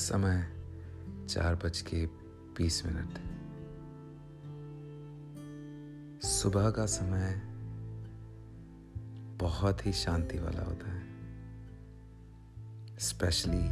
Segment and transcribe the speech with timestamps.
[0.00, 0.52] समय
[1.30, 2.06] चार बज के
[2.58, 3.18] बीस मिनट।
[6.22, 7.42] सुबह का समय
[9.36, 11.02] बहुत ही शांति वाला होता है।
[12.98, 13.68] स्पेशली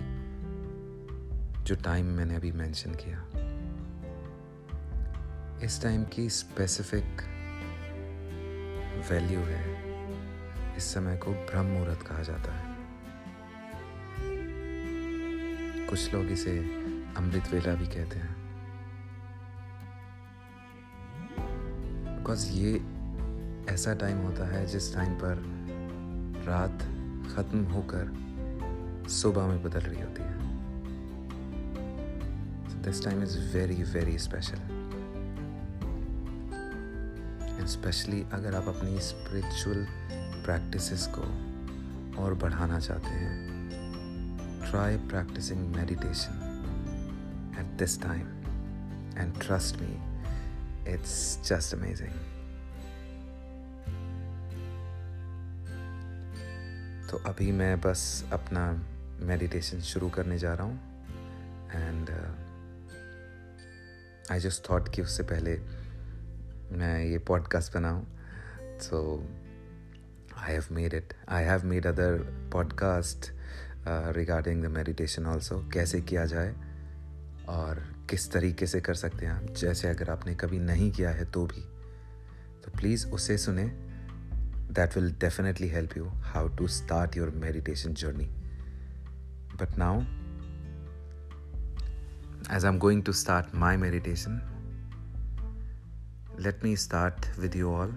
[1.62, 3.24] जो टाइम मैंने अभी मेंशन किया।
[5.62, 7.04] इस टाइम की स्पेसिफिक
[9.10, 9.78] वैल्यू है।
[10.76, 12.77] इस समय को ब्रह्म मुहूर्त कहा जाता है।
[15.88, 16.58] कुछ लोग इसे
[17.16, 18.36] अमृत वेला भी कहते हैं।
[22.18, 22.72] बिकॉज़ ये
[23.74, 25.42] ऐसा टाइम होता है जिस टाइम पर
[26.46, 26.82] रात
[27.34, 30.36] ख़त्म होकर सुबह में बदल रही होती है।
[32.82, 34.76] This time is very very special
[37.66, 39.86] specially अगर आप अपनी स्पिरिचुअल
[40.44, 41.22] प्रैक्टिसेस को
[42.22, 43.47] और बढ़ाना चाहते हैं
[44.70, 46.34] try practicing meditation
[47.58, 48.28] at this time.
[49.16, 49.92] And trust me,
[50.84, 52.12] it's just amazing.
[57.10, 58.02] तो अभी मैं बस
[58.32, 58.64] अपना
[59.26, 60.78] मेडिटेशन शुरू करने जा रहा हूँ।
[61.72, 62.10] एंड
[64.32, 65.58] आई जस्ट थॉट कि उससे पहले
[66.78, 68.06] मैं ये पॉडकास्ट बनाऊँ।
[68.80, 69.00] So
[70.38, 72.18] I have made it I have made other
[72.52, 73.32] podcast
[73.86, 76.54] regarding the meditation also कैसे किया जाए
[77.48, 81.24] और किस तरीके से कर सकते हैं आप जैसे अगर आपने कभी नहीं किया है
[81.30, 81.62] तो भी
[82.64, 83.64] तो प्लीज़ उसे सुने
[84.78, 88.30] that will definitely help you how to start your meditation journey
[89.60, 90.02] but now
[92.50, 94.40] as I'm going to start my meditation,
[96.38, 97.90] let me start with you all.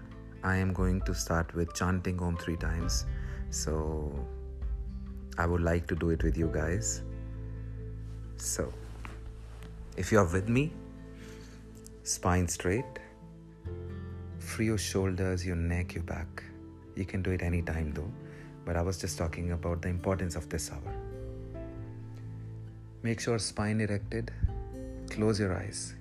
[0.44, 3.06] I am going to start with chanting Om three times.
[3.52, 4.28] So
[5.38, 7.02] I would like to do it with you guys.
[8.38, 8.74] So,
[9.98, 10.74] if you're with me,
[12.04, 13.00] spine straight,
[14.40, 16.44] free your shoulders, your neck, your back.
[16.96, 18.12] You can do it anytime though,
[18.66, 20.94] but I was just talking about the importance of this hour.
[23.04, 24.32] Make sure spine erected,
[25.10, 25.96] close your eyes,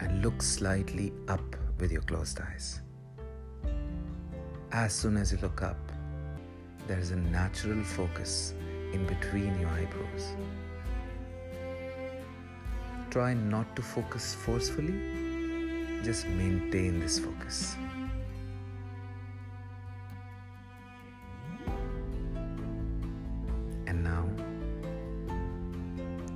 [0.00, 2.80] and look slightly up with your closed eyes.
[4.72, 5.76] As soon as you look up,
[6.86, 8.54] there is a natural focus
[8.92, 10.36] in between your eyebrows.
[13.10, 14.94] Try not to focus forcefully,
[16.04, 17.74] just maintain this focus.
[23.88, 24.28] And now,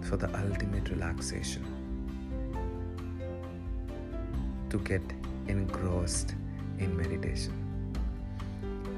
[0.02, 1.64] for the ultimate relaxation,
[4.68, 5.02] to get
[5.46, 6.34] engrossed
[6.78, 7.54] in meditation.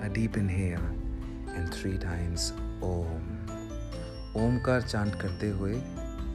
[0.02, 0.80] A deep inhale
[1.54, 2.52] and three times
[2.82, 3.38] Om
[4.36, 5.82] Omkar chant करते हुए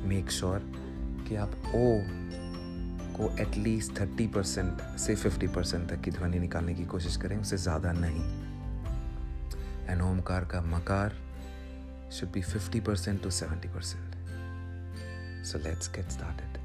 [0.03, 2.17] make sure sure कि आप ओ
[3.17, 7.57] को at least thirty percent से fifty percent तक की ध्वनि निकालने की कोशिश करें, उससे
[7.57, 8.21] ज़्यादा नहीं।
[9.87, 11.15] एंड ओमकार का मकार
[12.11, 14.15] should be fifty percent to seventy percent
[15.45, 16.57] so let's get started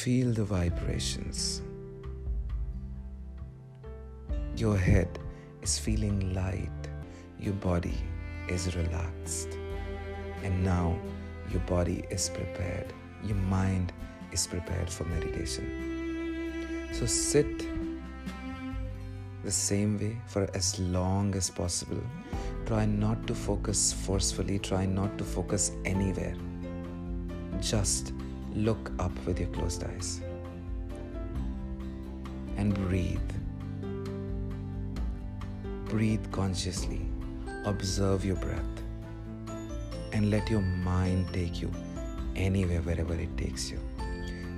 [0.00, 1.60] Feel the vibrations.
[4.56, 5.18] Your head
[5.60, 6.88] is feeling light,
[7.38, 7.98] your body
[8.48, 9.58] is relaxed,
[10.42, 10.98] and now
[11.50, 13.92] your body is prepared, your mind
[14.32, 16.88] is prepared for meditation.
[16.92, 17.66] So sit
[19.44, 22.02] the same way for as long as possible.
[22.64, 26.36] Try not to focus forcefully, try not to focus anywhere.
[27.60, 28.14] Just
[28.54, 30.20] look up with your closed eyes
[32.56, 33.18] and breathe.
[35.90, 37.00] breathe consciously,
[37.64, 38.82] observe your breath,
[40.12, 41.70] and let your mind take you
[42.36, 43.80] anywhere, wherever it takes you.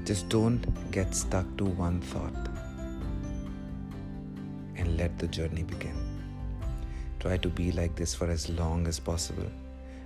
[0.05, 2.49] Just don't get stuck to one thought
[4.77, 5.97] and let the journey begin.
[7.19, 9.51] Try to be like this for as long as possible.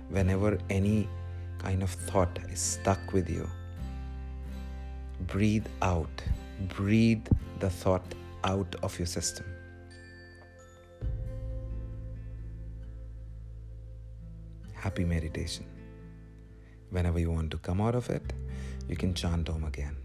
[0.09, 1.09] Whenever any
[1.57, 3.49] kind of thought is stuck with you,
[5.21, 6.21] breathe out.
[6.75, 7.27] Breathe
[7.59, 8.05] the thought
[8.43, 9.45] out of your system.
[14.73, 15.65] Happy meditation.
[16.91, 18.33] Whenever you want to come out of it,
[18.87, 19.97] you can chant Om again.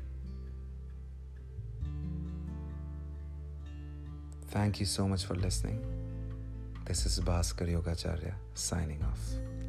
[4.49, 5.83] Thank you so much for listening.
[6.85, 9.62] This is Bhaskar Yogacharya signing off.